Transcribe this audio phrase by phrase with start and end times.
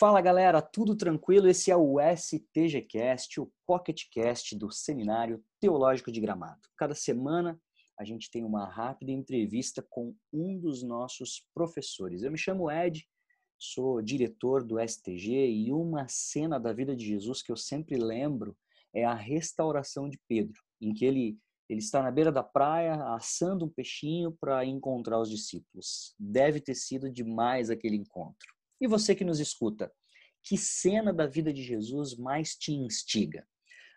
[0.00, 1.46] Fala galera, tudo tranquilo?
[1.46, 6.66] Esse é o STGcast, o PocketCast do Seminário Teológico de Gramado.
[6.74, 7.60] Cada semana
[7.98, 12.22] a gente tem uma rápida entrevista com um dos nossos professores.
[12.22, 13.06] Eu me chamo Ed,
[13.58, 18.56] sou diretor do STG e uma cena da vida de Jesus que eu sempre lembro
[18.94, 21.38] é a restauração de Pedro, em que ele
[21.68, 26.16] ele está na beira da praia assando um peixinho para encontrar os discípulos.
[26.18, 28.59] Deve ter sido demais aquele encontro.
[28.80, 29.92] E você que nos escuta,
[30.42, 33.46] que cena da vida de Jesus mais te instiga?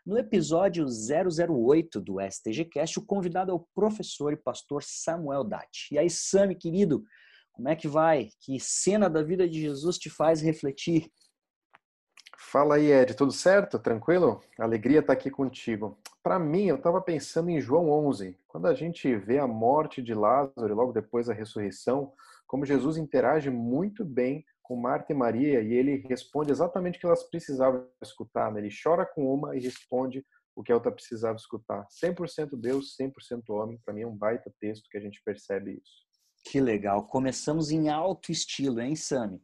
[0.06, 5.94] No episódio 008 do STGcast, o convidado é o professor e pastor Samuel Dati.
[5.94, 7.06] E aí, Sami, querido,
[7.54, 8.28] como é que vai?
[8.42, 11.10] Que cena da vida de Jesus te faz refletir?
[12.38, 13.80] Fala aí, Ed, tudo certo?
[13.80, 14.42] Tranquilo?
[14.60, 15.98] Alegria estar aqui contigo.
[16.22, 20.14] Para mim, eu estava pensando em João 11, quando a gente vê a morte de
[20.14, 22.12] Lázaro e logo depois a ressurreição,
[22.46, 27.06] como Jesus interage muito bem com Marta e Maria e ele responde exatamente o que
[27.06, 28.52] elas precisavam escutar.
[28.52, 28.62] Né?
[28.62, 30.26] Ele chora com uma e responde
[30.56, 31.86] o que a outra precisava escutar.
[32.04, 33.80] 100% Deus, 100% homem.
[33.84, 36.04] Para mim é um baita texto que a gente percebe isso.
[36.46, 37.06] Que legal.
[37.08, 39.42] Começamos em alto estilo, hein, Sami?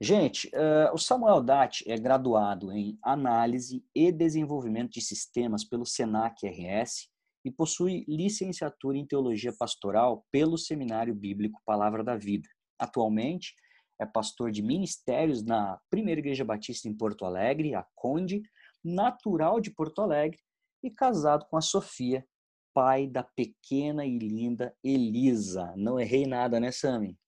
[0.00, 6.46] Gente, uh, o Samuel Dati é graduado em Análise e Desenvolvimento de Sistemas pelo SENAC
[6.46, 7.08] RS
[7.42, 12.48] e possui licenciatura em Teologia Pastoral pelo Seminário Bíblico Palavra da Vida.
[12.78, 13.54] Atualmente,
[13.98, 18.42] é pastor de ministérios na Primeira Igreja Batista em Porto Alegre, a Conde,
[18.84, 20.38] natural de Porto Alegre
[20.82, 22.26] e casado com a Sofia,
[22.74, 25.72] pai da pequena e linda Elisa.
[25.76, 27.18] Não errei nada, né, Sami?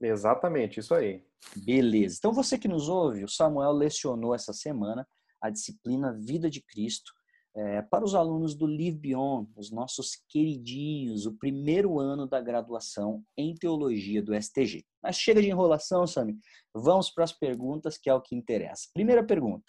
[0.00, 1.24] Exatamente, isso aí.
[1.56, 2.16] Beleza.
[2.18, 5.06] Então, você que nos ouve, o Samuel lecionou essa semana
[5.40, 7.12] a disciplina Vida de Cristo
[7.56, 13.22] é, para os alunos do Live Beyond, os nossos queridinhos, o primeiro ano da graduação
[13.36, 14.84] em Teologia do STG.
[15.00, 16.36] Mas chega de enrolação, Sami.
[16.74, 18.88] Vamos para as perguntas, que é o que interessa.
[18.92, 19.64] Primeira pergunta.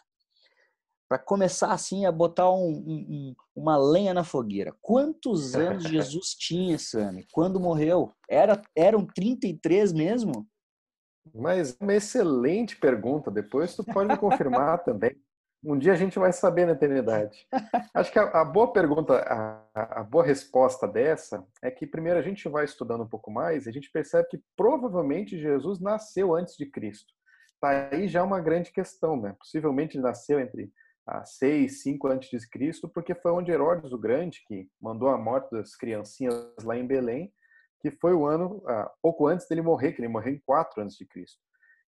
[1.08, 4.76] Para começar assim a botar um, um, uma lenha na fogueira.
[4.82, 7.28] Quantos anos Jesus tinha, Sami?
[7.32, 8.12] Quando morreu?
[8.28, 10.48] Era, eram 33 mesmo?
[11.34, 13.30] Mas uma excelente pergunta.
[13.30, 15.16] Depois tu pode me confirmar também.
[15.66, 17.48] Um dia a gente vai saber na eternidade.
[17.92, 19.16] Acho que a, a boa pergunta,
[19.74, 23.66] a, a, boa resposta dessa é que primeiro a gente vai estudando um pouco mais
[23.66, 27.12] e a gente percebe que provavelmente Jesus nasceu antes de Cristo.
[27.60, 29.36] Tá aí já uma grande questão, né?
[29.40, 30.72] Possivelmente ele nasceu entre
[31.08, 35.18] a 6, 5 antes de Cristo, porque foi onde Herodes o Grande, que mandou a
[35.18, 37.34] morte das criancinhas lá em Belém,
[37.80, 40.96] que foi o ano ah, pouco antes dele morrer, que ele morreu em 4 antes
[40.96, 41.40] de Cristo.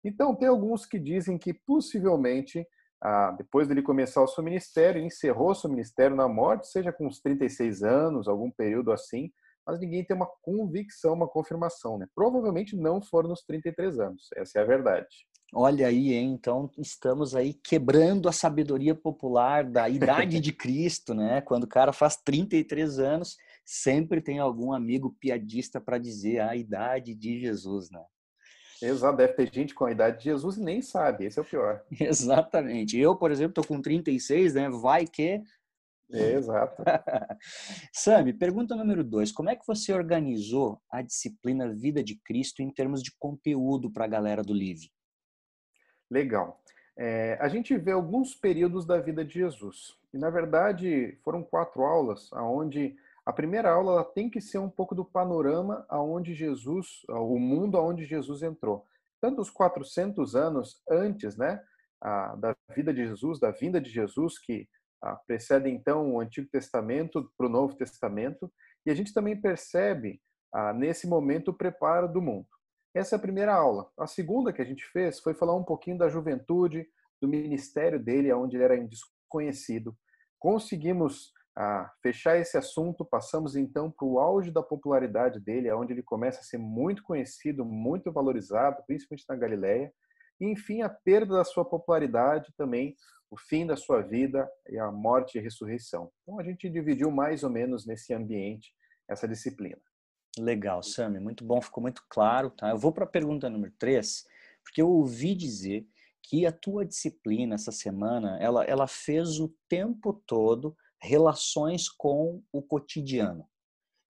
[0.03, 2.67] Então tem alguns que dizem que possivelmente
[3.03, 7.21] ah, depois dele começar o seu ministério, encerrou seu ministério na morte, seja com uns
[7.21, 9.31] 36 anos, algum período assim,
[9.67, 12.07] mas ninguém tem uma convicção, uma confirmação, né?
[12.15, 15.27] Provavelmente não foram nos 33 anos, essa é a verdade.
[15.55, 16.33] Olha aí, hein?
[16.33, 21.41] então estamos aí quebrando a sabedoria popular da idade de Cristo, né?
[21.41, 27.15] Quando o cara faz 33 anos, sempre tem algum amigo piadista para dizer a idade
[27.15, 28.03] de Jesus, né?
[28.83, 31.45] Exato, deve ter gente com a idade de Jesus e nem sabe, esse é o
[31.45, 31.83] pior.
[32.01, 32.99] Exatamente.
[32.99, 34.69] Eu, por exemplo, estou com 36, né?
[34.69, 35.43] Vai que.
[36.09, 36.83] Exato.
[37.93, 39.33] Sami, pergunta número dois.
[39.33, 44.05] Como é que você organizou a disciplina Vida de Cristo em termos de conteúdo para
[44.05, 44.91] a galera do Live?
[46.11, 46.63] Legal.
[46.97, 49.97] É, a gente vê alguns períodos da vida de Jesus.
[50.15, 54.71] E, na verdade, foram quatro aulas, onde a primeira aula ela tem que ser um
[54.71, 58.87] pouco do panorama aonde Jesus, o mundo aonde Jesus entrou.
[59.21, 61.61] Tanto os 400 anos antes, né,
[62.01, 64.69] da vida de Jesus, da vinda de Jesus, que
[65.03, 68.51] a, precede então o Antigo Testamento para o Novo Testamento,
[68.85, 70.21] e a gente também percebe
[70.53, 72.47] a, nesse momento o preparo do mundo.
[72.95, 73.91] Essa é a primeira aula.
[73.99, 76.87] A segunda que a gente fez foi falar um pouquinho da juventude,
[77.21, 79.97] do ministério dele, onde ele era desconhecido.
[80.39, 86.03] Conseguimos a fechar esse assunto, passamos então para o auge da popularidade dele, onde ele
[86.03, 89.91] começa a ser muito conhecido, muito valorizado, principalmente na Galileia.
[90.39, 92.95] E, enfim, a perda da sua popularidade também,
[93.31, 96.13] o fim da sua vida e a morte e a ressurreição.
[96.23, 98.75] Então, a gente dividiu mais ou menos nesse ambiente
[99.09, 99.81] essa disciplina.
[100.39, 102.51] Legal, Sami, muito bom, ficou muito claro.
[102.51, 102.69] Tá?
[102.69, 104.25] Eu vou para a pergunta número 3,
[104.63, 105.87] porque eu ouvi dizer
[106.23, 112.63] que a tua disciplina essa semana, ela, ela fez o tempo todo relações com o
[112.63, 113.47] cotidiano.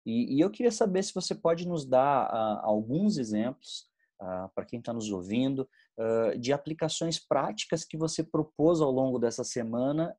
[0.05, 3.87] E, e eu queria saber se você pode nos dar uh, alguns exemplos,
[4.21, 5.67] uh, para quem está nos ouvindo,
[5.97, 10.15] uh, de aplicações práticas que você propôs ao longo dessa semana,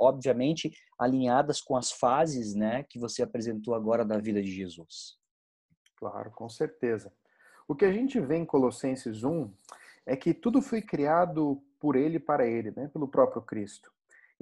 [0.00, 5.16] obviamente alinhadas com as fases né, que você apresentou agora da vida de Jesus.
[5.96, 7.12] Claro, com certeza.
[7.68, 9.52] O que a gente vê em Colossenses 1
[10.04, 12.88] é que tudo foi criado por ele e para ele, né?
[12.88, 13.92] pelo próprio Cristo.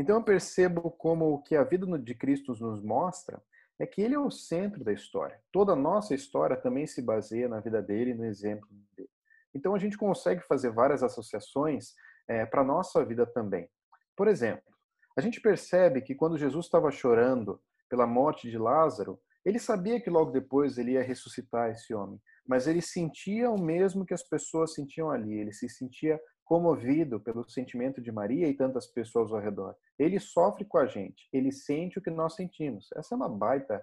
[0.01, 3.39] Então eu percebo como o que a vida de Cristo nos mostra
[3.79, 5.39] é que ele é o centro da história.
[5.53, 8.67] Toda a nossa história também se baseia na vida dele e no exemplo
[8.97, 9.11] dele.
[9.55, 11.93] Então a gente consegue fazer várias associações
[12.27, 13.69] é, para a nossa vida também.
[14.17, 14.73] Por exemplo,
[15.15, 20.09] a gente percebe que quando Jesus estava chorando pela morte de Lázaro, ele sabia que
[20.09, 22.19] logo depois ele ia ressuscitar esse homem,
[22.49, 25.35] mas ele sentia o mesmo que as pessoas sentiam ali.
[25.35, 26.19] Ele se sentia
[26.51, 29.77] comovido pelo sentimento de Maria e tantas pessoas ao redor.
[29.97, 32.89] Ele sofre com a gente, ele sente o que nós sentimos.
[32.97, 33.81] Essa é uma baita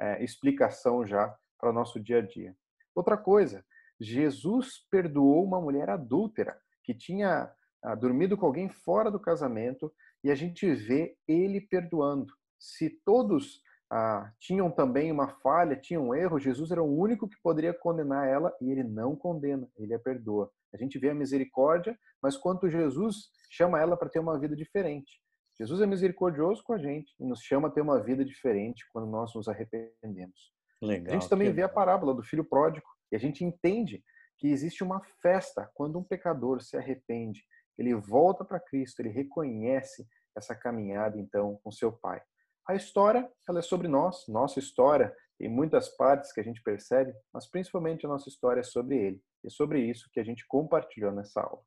[0.00, 2.56] é, explicação já para o nosso dia a dia.
[2.92, 3.64] Outra coisa,
[4.00, 7.52] Jesus perdoou uma mulher adúltera que tinha
[7.84, 9.92] ah, dormido com alguém fora do casamento
[10.24, 12.34] e a gente vê ele perdoando.
[12.58, 17.40] Se todos ah, tinham também uma falha, tinham um erro, Jesus era o único que
[17.42, 20.50] poderia condenar ela e ele não condena, ele a perdoa.
[20.72, 25.20] A gente vê a misericórdia, mas quanto Jesus chama ela para ter uma vida diferente.
[25.58, 29.10] Jesus é misericordioso com a gente e nos chama a ter uma vida diferente quando
[29.10, 30.52] nós nos arrependemos.
[30.80, 34.04] Legal, a gente também vê a parábola do filho pródigo e a gente entende
[34.38, 37.42] que existe uma festa quando um pecador se arrepende,
[37.76, 40.06] ele volta para Cristo, ele reconhece
[40.36, 42.22] essa caminhada então com seu pai.
[42.68, 47.14] A história, ela é sobre nós, nossa história, tem muitas partes que a gente percebe,
[47.32, 49.22] mas principalmente a nossa história é sobre ele.
[49.42, 51.62] E é sobre isso que a gente compartilhou nessa aula.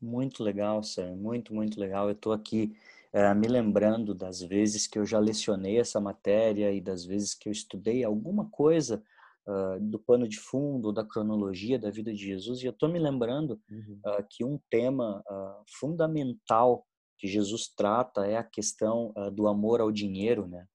[0.00, 2.06] Muito legal, Sam, muito, muito legal.
[2.08, 2.76] Eu estou aqui
[3.14, 7.48] é, me lembrando das vezes que eu já lecionei essa matéria e das vezes que
[7.48, 9.02] eu estudei alguma coisa
[9.46, 12.98] uh, do pano de fundo, da cronologia da vida de Jesus, e eu estou me
[12.98, 14.00] lembrando uhum.
[14.04, 16.86] uh, que um tema uh, fundamental
[17.22, 20.66] que Jesus trata é a questão do amor ao dinheiro, né?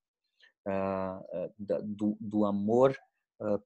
[1.83, 2.97] do, do amor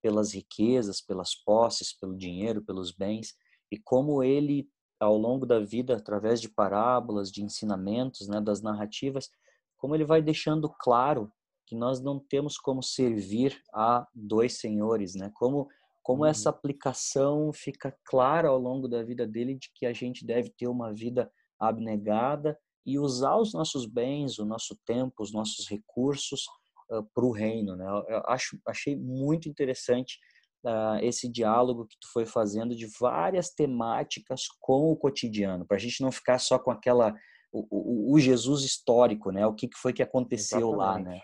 [0.02, 3.36] pelas riquezas, pelas posses, pelo dinheiro, pelos bens,
[3.72, 4.68] e como ele
[5.00, 9.30] ao longo da vida, através de parábolas, de ensinamentos, né, das narrativas,
[9.78, 11.32] como ele vai deixando claro
[11.68, 15.32] que nós não temos como servir a dois senhores, né?
[15.36, 15.70] Como
[16.04, 16.30] como uhum.
[16.30, 20.68] essa aplicação fica clara ao longo da vida dele de que a gente deve ter
[20.68, 26.46] uma vida abnegada e usar os nossos bens, o nosso tempo, os nossos recursos
[26.92, 27.86] uh, para o reino, né?
[28.08, 30.18] Eu acho achei muito interessante
[30.66, 35.80] uh, esse diálogo que tu foi fazendo de várias temáticas com o cotidiano, para a
[35.80, 37.14] gente não ficar só com aquela
[37.52, 39.46] o, o, o, Jesus histórico, né?
[39.46, 40.78] O que foi que aconteceu Exatamente.
[40.78, 41.22] lá, né?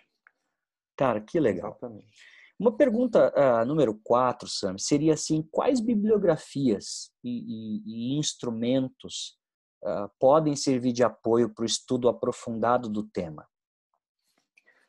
[0.97, 1.71] Cara, que legal.
[1.71, 2.07] Exatamente.
[2.59, 7.29] Uma pergunta uh, número quatro, Sam, seria assim: quais bibliografias e,
[7.85, 9.36] e, e instrumentos
[10.19, 13.47] podem servir de apoio para o estudo aprofundado do tema?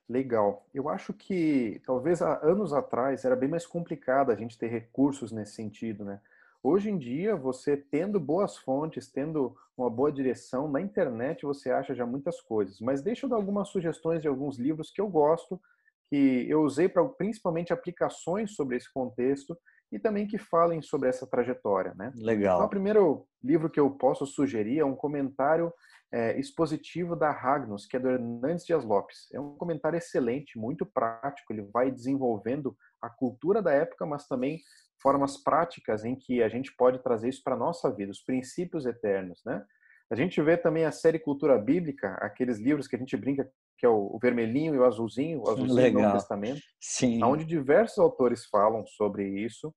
[0.09, 0.67] Legal.
[0.73, 5.31] Eu acho que talvez há anos atrás era bem mais complicado a gente ter recursos
[5.31, 6.21] nesse sentido, né?
[6.63, 11.95] Hoje em dia, você tendo boas fontes, tendo uma boa direção, na internet você acha
[11.95, 12.81] já muitas coisas.
[12.81, 15.61] Mas deixa eu dar algumas sugestões de alguns livros que eu gosto
[16.09, 19.57] que eu usei para principalmente aplicações sobre esse contexto
[19.91, 22.13] e também que falem sobre essa trajetória, né?
[22.17, 22.57] Legal.
[22.57, 25.73] Então, o primeiro livro que eu posso sugerir é um comentário
[26.13, 29.29] é, expositivo da Ragnos, que é do Hernandes Dias Lopes.
[29.33, 31.53] É um comentário excelente, muito prático.
[31.53, 34.61] Ele vai desenvolvendo a cultura da época, mas também
[35.01, 38.85] formas práticas em que a gente pode trazer isso para a nossa vida, os princípios
[38.85, 39.65] eternos, né?
[40.11, 43.87] A gente vê também a série Cultura Bíblica, aqueles livros que a gente brinca que
[43.87, 45.93] é o vermelhinho e o azulzinho, o azulzinho Legal.
[45.93, 47.23] do Novo Testamento, Sim.
[47.23, 49.73] onde diversos autores falam sobre isso.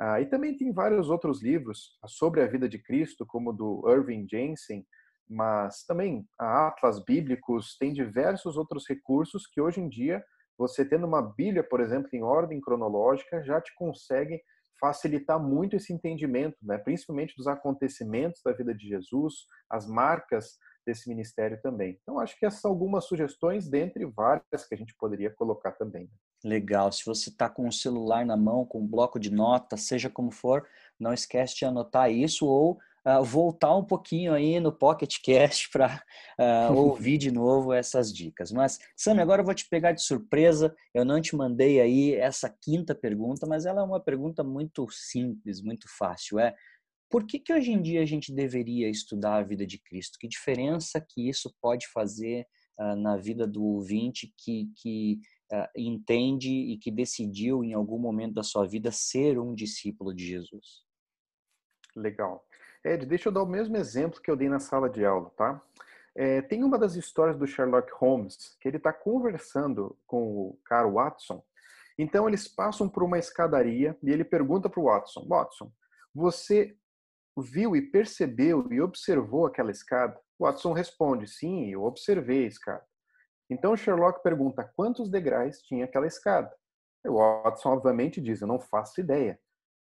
[0.00, 4.26] Ah, e também tem vários outros livros sobre a vida de Cristo, como do Irving
[4.28, 4.84] Jensen,
[5.28, 10.22] mas também a Atlas Bíblicos, tem diversos outros recursos que hoje em dia,
[10.58, 14.40] você tendo uma Bíblia, por exemplo, em ordem cronológica, já te consegue
[14.80, 16.76] facilitar muito esse entendimento, né?
[16.76, 21.98] principalmente dos acontecimentos da vida de Jesus, as marcas desse ministério também.
[22.02, 26.10] Então, acho que essas algumas sugestões, dentre várias que a gente poderia colocar também.
[26.44, 26.90] Legal.
[26.90, 30.30] Se você está com o celular na mão, com um bloco de notas, seja como
[30.30, 30.66] for,
[30.98, 36.02] não esquece de anotar isso ou uh, voltar um pouquinho aí no Pocket Cast para
[36.38, 38.50] uh, ouvir de novo essas dicas.
[38.50, 40.74] Mas, Sam, agora eu vou te pegar de surpresa.
[40.94, 45.60] Eu não te mandei aí essa quinta pergunta, mas ela é uma pergunta muito simples,
[45.60, 46.38] muito fácil.
[46.38, 46.54] É
[47.12, 50.18] por que, que hoje em dia a gente deveria estudar a vida de Cristo?
[50.18, 52.46] Que diferença que isso pode fazer
[52.80, 55.20] uh, na vida do ouvinte que, que
[55.52, 60.24] uh, entende e que decidiu em algum momento da sua vida ser um discípulo de
[60.24, 60.86] Jesus?
[61.94, 62.42] Legal.
[62.82, 65.62] Ed, deixa eu dar o mesmo exemplo que eu dei na sala de aula, tá?
[66.16, 70.88] É, tem uma das histórias do Sherlock Holmes que ele está conversando com o cara
[70.88, 71.44] Watson.
[71.98, 75.70] Então eles passam por uma escadaria e ele pergunta para o Watson: Watson,
[76.14, 76.74] você
[77.36, 80.18] viu e percebeu e observou aquela escada?
[80.38, 82.84] Watson responde: Sim, eu observei a escada.
[83.48, 86.52] Então Sherlock pergunta quantos degraus tinha aquela escada.
[87.04, 89.38] Watson, obviamente, diz: Eu não faço ideia.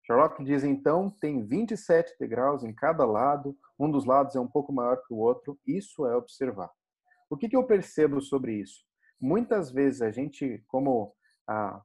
[0.05, 4.73] Sherlock diz então: tem 27 degraus em cada lado, um dos lados é um pouco
[4.73, 5.59] maior que o outro.
[5.67, 6.71] Isso é observar.
[7.31, 8.85] O que, que eu percebo sobre isso?
[9.21, 11.15] Muitas vezes a gente, como
[11.49, 11.81] ah,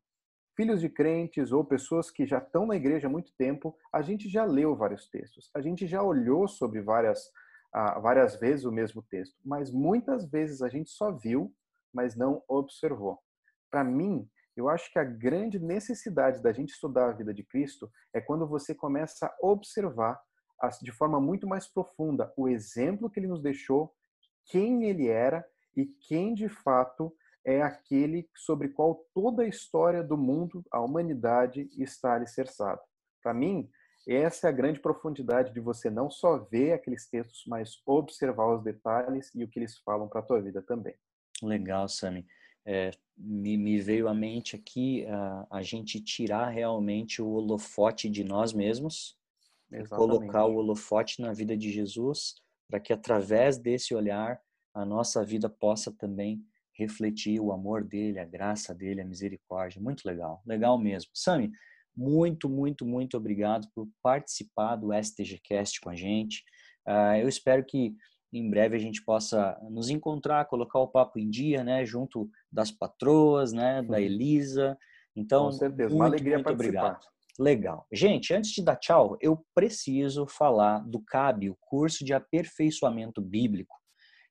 [0.57, 4.27] filhos de crentes ou pessoas que já estão na igreja há muito tempo, a gente
[4.27, 7.31] já leu vários textos, a gente já olhou sobre várias,
[7.71, 11.53] ah, várias vezes o mesmo texto, mas muitas vezes a gente só viu,
[11.93, 13.19] mas não observou.
[13.69, 17.87] Para mim, eu acho que a grande necessidade da gente estudar a vida de Cristo
[18.11, 20.19] é quando você começa a observar
[20.81, 23.93] de forma muito mais profunda o exemplo que ele nos deixou,
[24.47, 25.45] quem ele era
[25.75, 27.15] e quem de fato
[27.47, 32.81] é aquele sobre qual toda a história do mundo, a humanidade está alicerçada.
[33.23, 33.69] Para mim,
[34.05, 38.61] essa é a grande profundidade de você não só ver aqueles textos, mas observar os
[38.61, 40.93] detalhes e o que eles falam para a tua vida também.
[41.41, 42.27] Legal, Sami.
[42.65, 48.25] É, me, me, veio à mente aqui a, a gente tirar realmente o holofote de
[48.25, 49.17] nós mesmos,
[49.89, 52.35] colocar o holofote na vida de Jesus,
[52.69, 54.37] para que através desse olhar
[54.73, 56.45] a nossa vida possa também
[56.77, 59.81] refletir o amor dele, a graça dele, a misericórdia.
[59.81, 61.09] Muito legal, legal mesmo.
[61.13, 61.51] Sami,
[61.95, 66.43] muito, muito, muito obrigado por participar do STGcast com a gente.
[66.87, 67.95] Uh, eu espero que
[68.31, 72.69] em breve a gente possa nos encontrar, colocar o papo em dia, né, junto das
[72.69, 74.77] patroas, né, da Elisa.
[75.15, 76.85] Então, com certeza, muito, uma alegria muito participar.
[76.85, 77.07] obrigado.
[77.39, 77.87] Legal.
[77.91, 83.75] Gente, antes de dar tchau, eu preciso falar do CAB, o curso de aperfeiçoamento bíblico.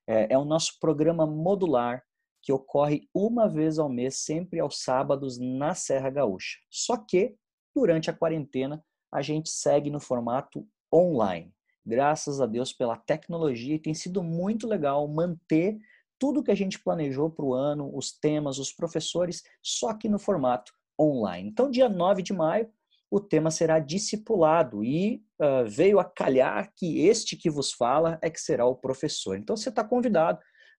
[0.09, 2.03] É, é o nosso programa modular
[2.47, 6.59] que ocorre uma vez ao mês, sempre aos sábados, na Serra Gaúcha.
[6.71, 7.35] Só que,
[7.75, 8.81] durante a quarentena,
[9.12, 11.53] a gente segue no formato online.
[11.85, 15.76] Graças a Deus pela tecnologia e tem sido muito legal manter
[16.21, 20.19] tudo que a gente planejou para o ano, os temas, os professores, só que no
[20.19, 21.49] formato online.
[21.49, 22.71] Então, dia 9 de maio,
[23.11, 28.31] o tema será discipulado e uh, veio a calhar que este que vos fala é
[28.31, 29.37] que será o professor.
[29.37, 30.38] Então, você está convidado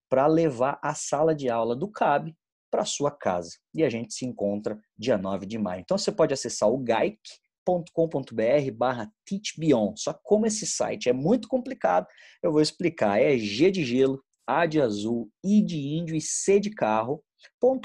[0.09, 2.33] para levar a sala de aula do CAB
[2.71, 3.51] para sua casa.
[3.73, 5.81] E a gente se encontra dia 9 de maio.
[5.81, 9.99] Então você pode acessar o gaic.com.br barra teachbeyond.
[9.99, 12.07] Só como esse site é muito complicado,
[12.43, 13.21] eu vou explicar.
[13.21, 17.23] É G de gelo, A de azul, I de índio e C de carro,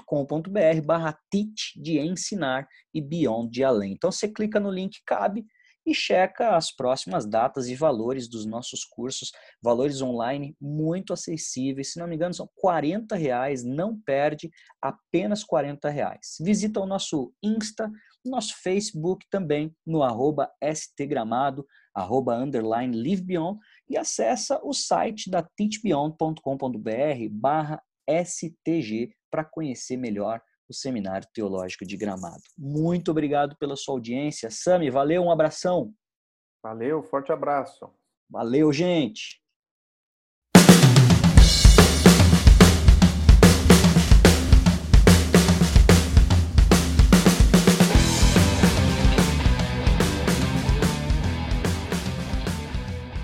[0.07, 3.93] .com.br barra teach de ensinar e beyond de além.
[3.93, 5.45] Então você clica no link CAB
[5.85, 11.99] e checa as próximas datas e valores dos nossos cursos, valores online muito acessíveis, se
[11.99, 16.37] não me engano são 40 reais, não perde, apenas 40 reais.
[16.41, 17.91] Visita o nosso Insta,
[18.25, 23.59] nosso Facebook também, no arroba stgramado, arroba underline livebeyond,
[23.89, 30.41] e acessa o site da teachbeyond.com.br barra stg para conhecer melhor
[30.73, 32.43] o Seminário Teológico de Gramado.
[32.59, 34.50] Muito obrigado pela sua audiência.
[34.50, 35.93] Sami, valeu, um abração.
[36.62, 37.88] Valeu, forte abraço.
[38.29, 39.42] Valeu, gente.